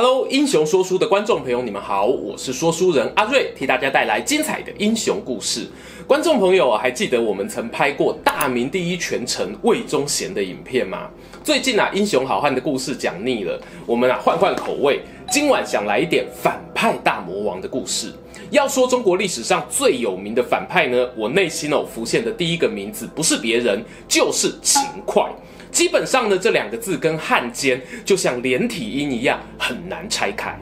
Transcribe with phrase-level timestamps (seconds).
[0.00, 5.66] Hello，英雄说书的观众朋友，你们好，我是说书人阿瑞，替大家带来精彩的英雄故事。
[6.06, 11.10] 观众朋友还记得我们曾拍过大明第一权臣魏忠贤的影片吗？
[11.42, 15.00] 最近啊，英雄好汉的故事讲腻了，我们啊换换口味，
[15.32, 18.12] 今晚想来一点反派大魔王的故事。
[18.52, 25.28] 要说中国历史上最有名的反派呢，我内心哦浮现的第一个名字不是别人，就是秦桧。
[25.70, 30.58] 基本上呢，这两个字跟汉奸就像连体婴一样，很难拆开。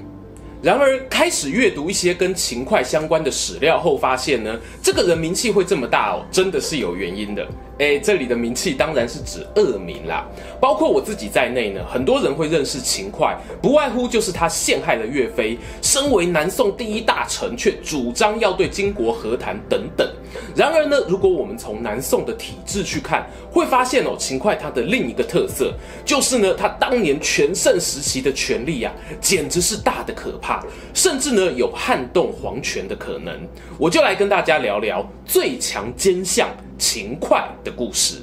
[0.66, 7.46] 然而，开始阅读一些跟秦桧相关的史料后，发现呢，这个人名气会这么大哦，真的是有原因的。
[7.78, 10.26] 诶，这里的名气当然是指恶名啦，
[10.58, 20.10] 包括我自己在内呢，很多人会认识秦桧，不外乎就是他陷害了岳飞，身为南宋第一大臣，却主张要对金国和谈等等。
[20.56, 25.73] 然而呢，如果我们从南宋的体制去看，会发现哦，秦桧他的另一个特色，
[26.04, 30.55] 就是呢，他当年全盛时期的权力啊，简直是大的可怕，
[30.95, 33.35] 甚至呢，有撼动皇权的可能。
[33.79, 36.48] 我就来跟大家聊聊最强奸相。
[36.79, 38.16] 秦桧的故事。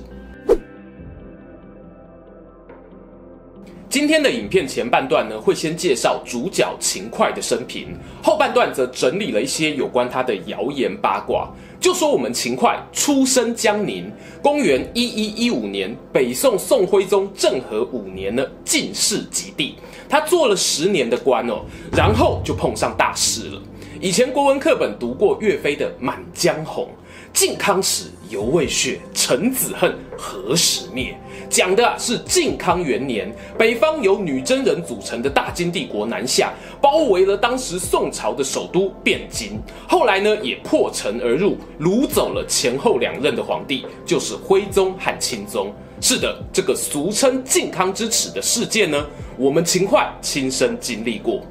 [3.89, 11.51] 今天的影片前半段呢，会先介绍主角秦桧的生平，后半段则整理了一些有关他的谣言八卦。
[11.83, 14.09] 就说我们秦桧出生江宁，
[14.41, 19.75] 公元一一一五年，北宋宋徽宗政和五年呢，进士及第，
[20.07, 23.61] 他做了十年的官哦，然后就碰上大事了。
[23.99, 26.85] 以前国文课本读过岳飞的《满江红》。
[27.33, 31.17] 靖康耻，犹未雪，臣子恨，何时灭？
[31.49, 39.59] 讲的是靖康元年，北方由女真人组成的大金帝国南下，包围了当时宋朝的首都汴京。
[39.89, 45.73] 后来呢，也破城而入，掳走了前后两任的皇帝，就是徽宗和钦宗。
[45.99, 49.03] 是的，这个俗称靖康之耻的事件呢，
[49.37, 51.41] 我们秦桧亲身经历过。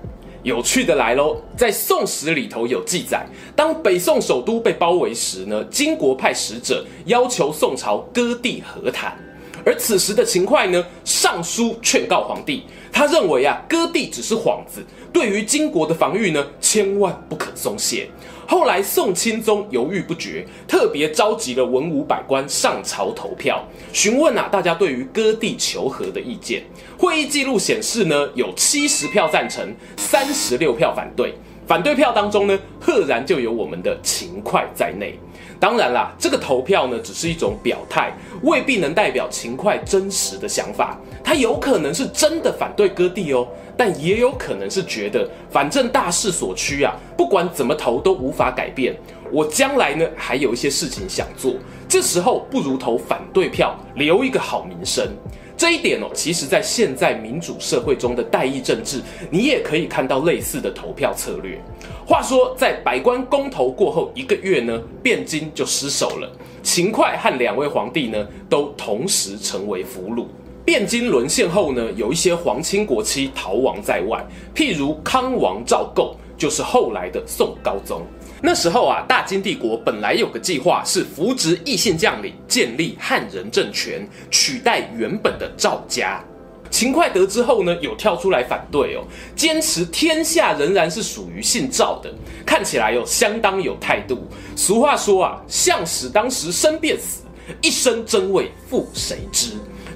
[0.43, 9.17] 有趣的来喽，在《宋史》里头有记载，当北宋首都被包围时呢，金国派使者要求宋朝割地和谈，
[9.65, 14.83] 而此时的秦桧呢，上书劝告皇帝，他认为啊，割地只是幌子，
[15.13, 18.11] 对于金国的防御呢，千万不可松懈。
[18.47, 26.63] 后来宋钦宗犹豫不决，特别召集了文武百官上朝投票，询问啊大家对于割地求和的意见。
[26.99, 31.35] 会议记录显示呢，有七十票赞成，三十六票反对。
[31.67, 35.19] 反对票当中呢，赫然就有我们的秦桧在内。
[35.61, 38.13] 当然啦，这个投票呢，只是一种表态，
[38.43, 40.99] 未必能代表秦桧真实的想法。
[41.23, 43.47] 他有可能是真的反对割地哦，
[43.77, 48.95] 但也有可能是觉得，反正大势所趋啊，不管怎么投都无法改变。
[49.31, 51.55] 我将来呢，还有一些事情想做，
[51.89, 55.09] 这时候不如投反对票，留一个好名声。
[55.57, 61.61] 这一点哦，其实，在现在民主社会中的代议政治，你也可以看到类似的投票策略。
[62.05, 66.31] 话说，在百官公投过后一个月呢，汴京就失守了。
[66.63, 70.27] 秦桧和两位皇帝呢，都同时成为俘虏。
[70.67, 74.25] 汴京沦陷后呢，有一些皇亲国戚逃亡在外，
[74.55, 78.03] 譬如康王赵构，就是后来的宋高宗。
[78.45, 86.21] 那时候啊，大金帝国本来有个计划是扶植异姓将领，建立汉人政权，取代原本的赵家。
[86.69, 89.05] 秦桧得知后呢，有跳出来反对哦，
[89.37, 92.13] 坚持天下仍然是属于姓赵的，
[92.45, 94.27] 看起来有相当有态度。
[94.57, 97.23] 俗话说啊，相使当时生便死，
[97.61, 99.51] 一生真伪复谁知？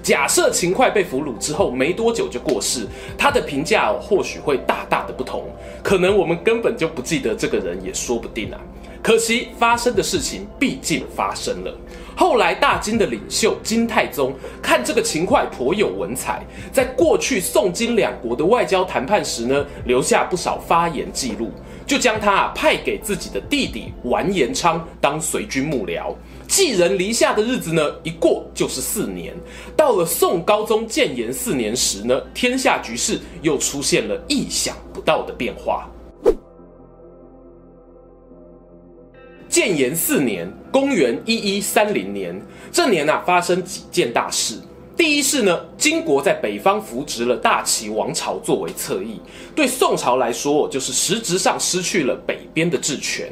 [0.06, 2.86] 假设秦桧被俘虏之后没多久就过世，
[3.18, 5.42] 他的评价，或许会大大的不同，
[5.82, 8.60] 可能我们根本就不记得这个人也说不定啊。
[9.02, 11.76] 可惜发生的事情毕竟发生了。
[12.16, 16.40] 后来大金的领袖金太宗看这个秦桧颇有文采，
[16.72, 21.50] 在过去宋金两国的外交谈判时呢，留下不少发言记录，
[21.86, 26.12] 就将他啊派给自己的弟弟完颜昌当随军幕僚。
[26.48, 29.34] 寄人篱下的日子呢，一过就是四年。
[29.76, 35.88] 到了宋高宗建炎四年时呢，天下局势又出现了意想不到的变化。
[39.48, 42.40] 建炎四年，公元一一三零年，
[42.70, 44.60] 这年啊发生几件大事。
[44.96, 49.20] 第一是呢，金国在北方扶植了大齐王朝作为侧翼，
[49.54, 53.30] 对宋朝来说，就是实质上失去了北边的治权。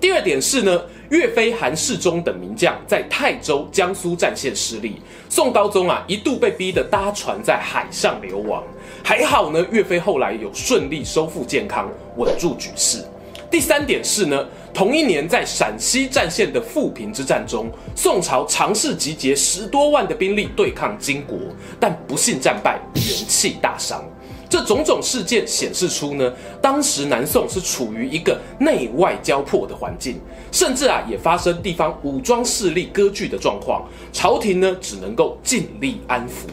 [0.00, 4.96] 第二点是呢，岳飞、韩世忠等名将在泰州、江苏战线失利，
[5.28, 8.64] 宋高宗啊一度被逼得搭船在海上流亡。
[9.04, 13.04] 还好呢，岳飞后来有顺利收复健康，稳住局势。
[13.48, 21.38] 第三点是呢，同一年在陕西战线的富平之战中，宋朝尝试集结十多万的兵力对抗金国，
[21.78, 24.04] 但不幸战败，元气大伤。
[24.50, 36.48] 这种种事件显示出呢，当时南宋是处于一个内外交迫的环境，甚至啊也发生地方武装势力割据的状况，朝廷呢只能够尽力安抚。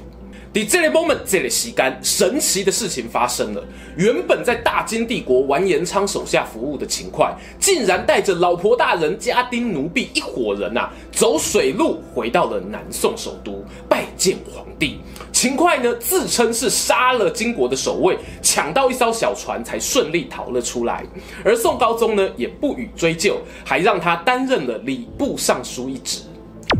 [0.53, 3.63] 在这个 moment，这个时间，神奇的事情发生了。
[3.95, 14.99] 原本在大金帝国完颜昌手下服务的秦桧，竟然带着老婆大人、家丁奴婢一伙人啊，走水路回到了南宋首都，拜见皇帝。
[15.31, 21.05] 秦桧呢，自称是杀了金国的守卫，抢到一艘小船，才顺利逃了出来。
[21.45, 26.23] 而宋高宗呢，也不予追究，还让他担任了礼部尚书一职。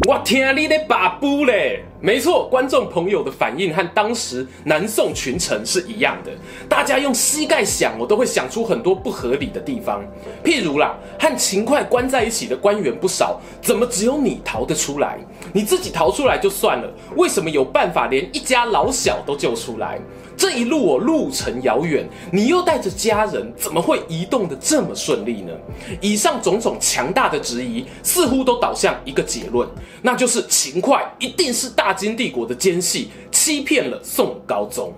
[0.08, 1.84] 我天你的把布嘞！
[2.00, 6.32] 没错，观众朋友的反应和当时南宋群臣是一样的，
[6.68, 10.04] 大家用膝盖想，我都会想出很多不合理的地方。
[10.44, 15.20] 譬如啦，和秦桧关在一起的官员不少，怎么只有你逃得出来？
[15.54, 20.00] 你自己逃出来就算了，为什么有办法连一家老小都救出来？
[20.42, 25.54] 这一路哦，路程遥远，你又带着家人，怎么会移动的这么顺利呢？
[26.02, 29.70] 以上种种强大的质疑，似乎都导向一个结论，
[30.02, 34.92] 那就是秦桧一定是大金帝国的奸细，欺骗了宋高宗。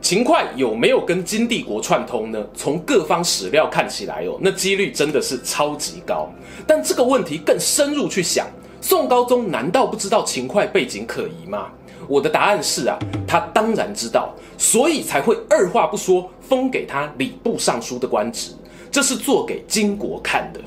[0.00, 2.46] 秦桧有没有跟金帝国串通呢？
[2.54, 6.32] 从各方史料看起来哦，那几率真的是超级高。
[6.64, 8.46] 但这个问题更深入去想。
[8.88, 11.72] 宋高宗难道不知道秦桧背景可疑吗？
[12.06, 12.96] 我的答案是啊，
[13.26, 18.52] 他当然知道，所以才会二话不说封给他礼部尚书的官职，
[18.88, 20.60] 这是做给金国看的。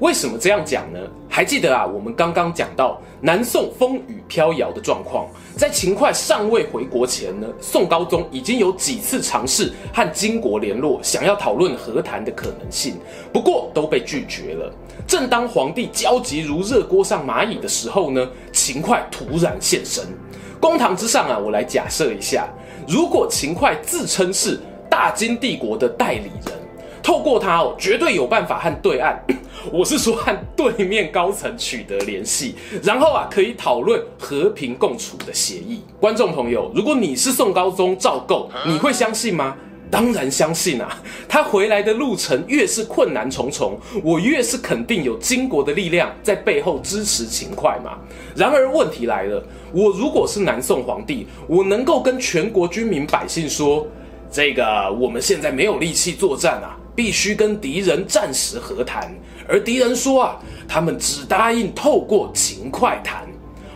[0.00, 0.98] 为什么这样讲呢？
[1.28, 12.94] 还记得啊，我们刚刚讲到南宋风雨飘摇的状况，在秦桧尚未回国前呢，宋高宗已经有几次尝试和金国联络，想要讨论和谈的可能性，
[13.30, 14.72] 不过都被拒绝了。
[15.06, 20.02] 正当皇帝焦急如热锅上蚂蚁的时候呢，秦桧突然现身。
[20.58, 22.48] 公堂之上啊，我来假设一下，
[22.88, 24.58] 如果秦桧自称是
[24.88, 26.59] 大金帝国的代理人，
[27.02, 29.18] 透过他哦，绝对有办法和对岸。
[29.70, 35.82] 我是说和对面高层取得联系，然后啊可以讨论和平共处的协议。
[36.00, 39.56] 观众朋友，如果你是宋高宗赵构，你会相信吗？
[39.90, 41.02] 当然相信啊！
[41.28, 47.98] 他回来的路程越是困难重重，我越是肯定有金国的力量在背后支持秦桧嘛。
[48.36, 53.84] 然而问题来了，我如果是南宋皇帝，我能够跟全国军民百姓说，
[54.30, 56.78] 这个我们现在没有力气作战啊。
[56.94, 59.14] 必须跟敌人暂时和谈，
[59.48, 60.38] 而敌人说啊，
[60.68, 63.26] 他们只答应透过秦桧谈。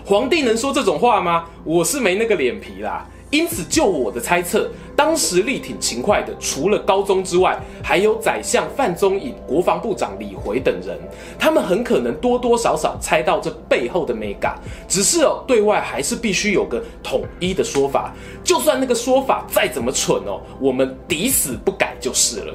[0.04, 1.46] 皇帝能说这种话吗？
[1.64, 3.06] 我是没那个脸皮啦。
[3.30, 10.96] 因此，就我的猜测，当时力挺秦桧的，除了高宗之外，还有宰相范宗颖、国防部长李回等人。
[11.36, 14.56] 他们很可能多多少少猜到这背后的美感，
[14.86, 18.12] 只是哦，对外还是必须有个统一的说法。
[18.44, 22.54] 就算那个说法再怎么蠢哦，我们抵死不改就是了。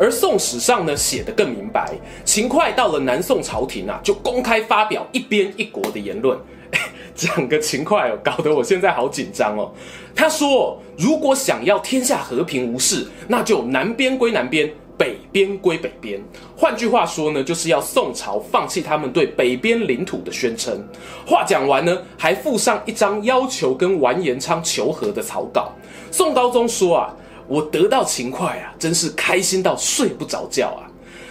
[0.00, 1.92] 而宋史上呢，写得更明白，
[2.24, 6.38] 秦桧到了南宋朝廷啊，就公开发表一边一国的言论。
[7.14, 9.70] 讲个秦桧哦，搞得我现在好紧张哦。
[10.16, 16.18] 他说，如果想要天下和平无事，那就南边归南边，北边归北边。
[16.56, 20.82] 换句话说呢，就是要宋朝放弃他们对北边领土的宣称。
[21.26, 25.72] 话讲完呢，还附上一张要求跟完颜昌求和的草稿。
[26.10, 27.14] 宋高宗说啊。
[27.50, 30.86] 我得到秦桧啊，真是开心到睡不着觉啊！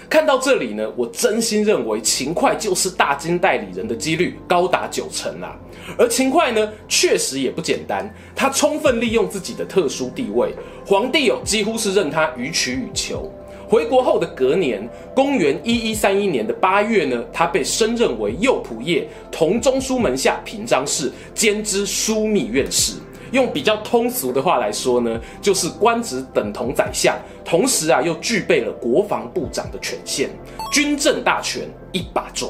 [0.09, 5.55] 看到这里呢，我真心认为秦桧就是大金代理人的几率高达九成啊！
[5.97, 10.53] 而秦桧呢，确实也不简单，他充分利用自己的特殊地位，
[10.85, 13.31] 皇帝哦几乎是任他予取予求。
[13.69, 14.85] 回国后的隔年，
[15.15, 22.95] 公元一一三一年的八月呢，他被升任为右仆射同中书门下平章事，兼之枢密院事。
[23.31, 30.29] 用比较通俗的话来说呢，就是官职等同宰相，同时啊又具备了国防部长的权限，
[30.71, 32.49] 军政大权一把抓。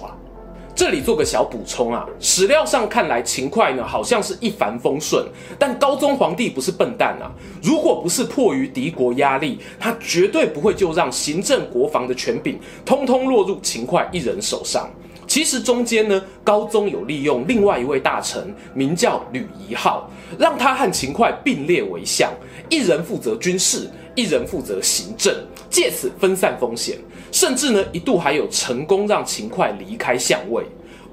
[0.75, 5.25] 这里做个小补充啊，史料上看来秦桧呢好像是一帆风顺，
[5.57, 7.29] 但高宗皇帝不是笨蛋啊，
[7.62, 14.89] 如果不是迫于敌国压力，他绝对不会就让行政国防的权柄通通落入秦桧一人手上。
[15.29, 20.09] 其实中间呢，高宗有利用另外一位大臣，名叫吕夷浩，
[20.39, 22.33] 让他和秦桧并列为相，
[22.67, 25.31] 一人负责军事，一人负责行政，
[25.69, 26.98] 借此分散风险。
[27.31, 30.63] 甚至呢，一度还有成功让秦桧离开相位。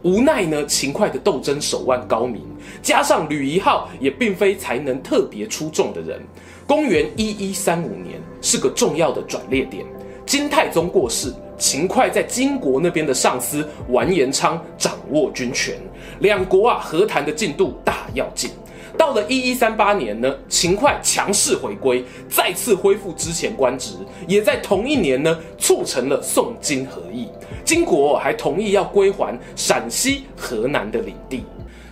[0.02, 2.40] 无奈呢，秦桧的斗争手腕高明，
[2.80, 6.18] 加上吕夷浩也并非才能特别出众的人。
[6.66, 9.84] 公元一一三五年是个重要的转捩点，
[10.24, 11.34] 金太宗过世。
[11.58, 15.74] 秦桧在金国那边的上司完颜昌掌握军权，
[16.20, 18.50] 两国啊和谈的进度大要进。
[18.98, 23.92] 到了一一三八年呢，秦桧强势回归，再次恢复之前官职，
[24.26, 27.28] 也在同一年呢促成了宋金合议。
[27.64, 31.44] 金国还同意要归还陕西、河南的领地。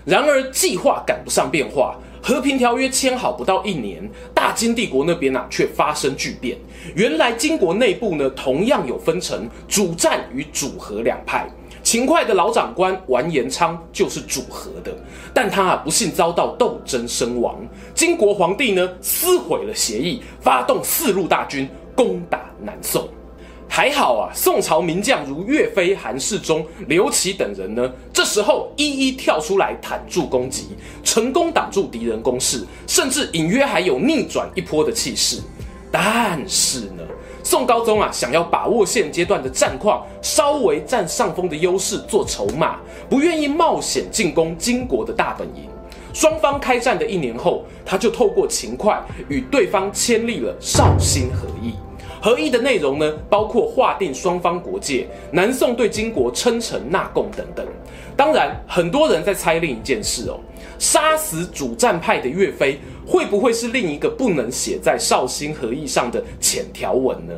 [0.05, 1.99] 然而计划赶不上变化。
[2.27, 4.03] 和平条约签好不到一年，
[4.33, 6.57] 大金帝国那边啊却发生巨变。
[6.95, 11.47] 原来金国内部呢，同样有分成主战与主和两派。
[11.83, 14.91] 秦桧的老长官完颜昌就是主和的，
[15.35, 17.61] 但他啊不幸遭到斗争身亡。
[17.95, 23.07] 金国皇帝呢撕毁了协议，发动四路大军攻打南宋。
[23.77, 30.69] 还好啊，宋朝名将如岳飞、韩世忠、刘琦等人呢，这时候一一跳出来坦住攻击，
[31.03, 35.41] 成功挡住敌人攻势，甚至隐约还有逆转一波的气势。
[35.91, 37.03] 但是呢，
[37.43, 42.79] 宋高宗啊，想要把握现阶段的战况，稍微占上风的优势做筹码，
[43.11, 45.69] 不愿意冒险进攻金国的大本营。
[46.13, 51.75] 双方开战的一年后，他就透过秦桧与对方签立了绍兴和议。
[52.25, 57.67] 合议的内容呢，包括划定双方国界，南宋对金国称臣纳贡等等。
[58.17, 60.41] 当然，很多人在猜另一件事哦，
[60.79, 67.35] 杀死主战派的岳飞，会不会是另一个不能写在绍兴合议上的浅条文呢？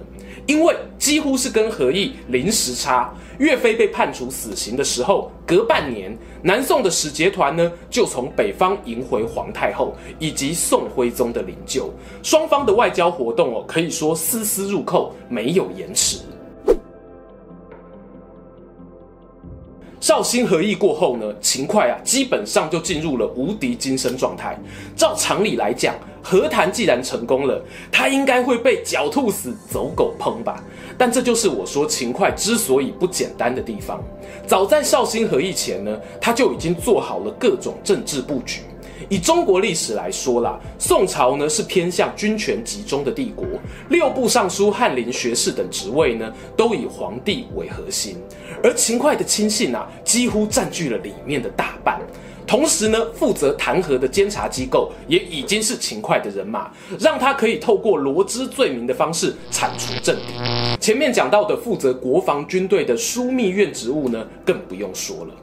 [0.46, 3.12] 因为几乎是跟和议零时差。
[3.38, 11.90] 岳飞被判处死刑的时候，隔半年，南宋的使节团呢就从北方迎回皇太后以及宋徽宗的灵柩。
[12.22, 16.20] 双方的外交活动哦，可以说丝丝入扣，没有延迟。
[20.06, 24.56] 绍兴和议过后呢，秦桧啊基本上就进入了无敌精神状态。
[24.94, 27.60] 照常理来讲，和谈既然成功了，
[27.90, 30.62] 他应该会被狡兔死，走狗烹吧。
[30.96, 34.00] 但这就是我说秦桧之所以不简单的地方。
[34.46, 38.60] 早在绍兴和议前呢，他就已经做好了各种政治布局。
[39.08, 43.46] 以中国历史来说啦，宋朝呢是偏向军权集中的帝国，
[43.90, 48.16] 六部尚书、翰林学士等职位呢都以皇帝为核心，
[48.62, 52.00] 而秦桧的亲信啊几乎占据了里面的大半。
[52.46, 60.76] 同时呢，负责弹劾的监察机构也已经是秦桧的人马，让他可以透过罗织罪名的方式铲除政敌。
[60.80, 65.34] 前面讲到的负责国防军队的枢密院职务呢，更不用说了。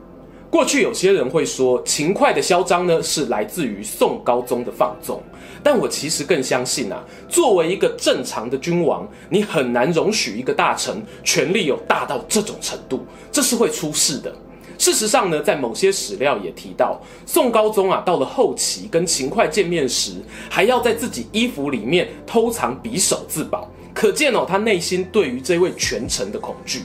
[0.54, 5.20] 过去有些人会说秦桧的嚣张呢是来自于宋高宗的放纵，
[5.64, 14.32] 但我其实更相信啊，作为一个正常的君王，你很难容许一个大臣权力有大到这种程度，这是会出事的。
[14.78, 20.12] 事实上呢，在某些史料也提到，宋高宗啊，到了后期跟秦桧见面时，
[20.52, 26.82] 还要在自己衣服里面偷藏匕首自保，可见哦，他内心对于这位权臣的恐惧。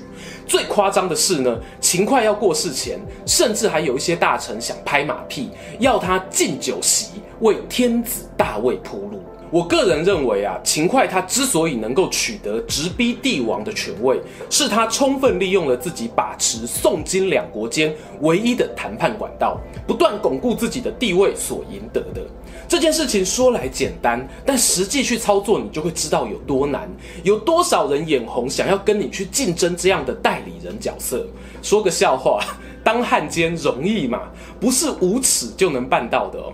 [0.46, 9.20] 最夸张的是呢，秦桧要过世前，甚至还有一些大臣想拍马屁，要他敬酒席，为天子大位铺路。
[9.50, 22.20] 我个人认为啊，秦桧他之所以能够取得直逼帝王的权位，是他充分利用了自己把持宋金两国间唯一的谈判管道，不断巩固自己的地位所赢得的。
[22.68, 26.87] 这件事情说来简单，但实际去操作，你就会知道有多难。
[27.22, 31.26] 有多少人眼红，想要跟你去竞争这样的代理人角色？
[31.62, 32.44] 说个笑话，
[32.84, 34.28] 当汉奸容易吗？
[34.60, 36.52] 不是无耻就能办到的哦。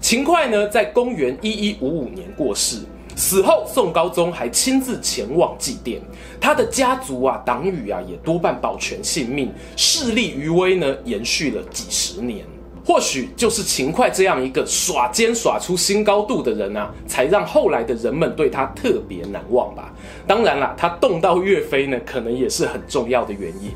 [0.00, 2.78] 秦桧呢，在公元一一五五年过世，
[3.16, 5.98] 死后宋高宗还亲自前往祭奠，
[6.40, 12.46] 他的家族啊、党羽啊，也多半保全性命，势力余威呢，延续了几十年。
[12.86, 19.92] 或许就是秦桧这样一个耍奸耍出新高度的人啊，才让后来的人们对他特别难忘吧。
[20.24, 23.72] 当然啦，他动到岳飞呢，可能也是很重要的原因。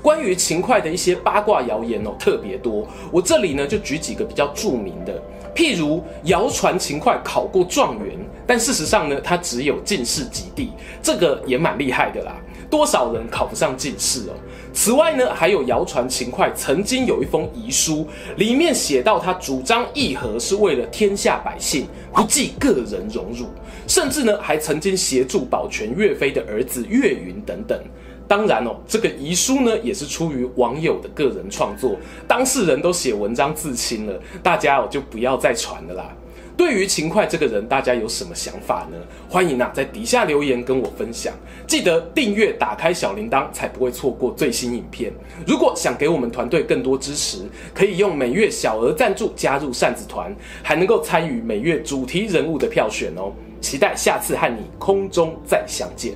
[0.00, 5.20] 关于秦桧的一些八卦谣言哦，特别多，我这里呢就举几个比较著名的。
[5.56, 8.16] 譬如谣传秦桧考过状元，
[8.46, 10.70] 但事实上呢，他只有进士及第，
[11.02, 12.36] 这个也蛮厉害的啦。
[12.72, 14.32] 多少人考不上进士哦？
[14.72, 18.06] 此外呢，还有谣传秦桧曾经有一封遗书，
[18.38, 23.44] 里面写到他主张议和是为了天下百姓，不计个人荣辱，
[23.86, 27.78] 甚至呢还曾经协助保全岳飞的儿子岳云等等。
[28.26, 36.16] 当然哦，这个遗书呢也是出于网友的个人创作，当事人都写文章自清了，大家哦就不要再传了啦。
[36.56, 38.96] 对于秦桧这个人，大家有什么想法呢？
[39.28, 41.32] 欢迎啊在底下留言跟我分享。
[41.66, 45.12] 记得订阅、打开小铃铛，才不会错过最新影片。
[45.46, 53.32] 如果想给我们团队更多支持，可以用每月小额赞助加入扇子团，还能够参与每月主题人物的票选哦。
[53.60, 56.14] 期待下次和你空中再相见。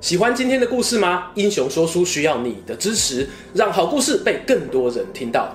[0.00, 1.30] 喜欢今天的故事吗？
[1.34, 5.54] 英雄说书需要你的支持，让好故事被更多人听到。